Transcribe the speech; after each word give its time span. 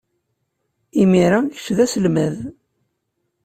Imir-a, 1.01 1.39
kečč 1.55 1.67
d 1.77 1.79
aselmad. 1.85 2.35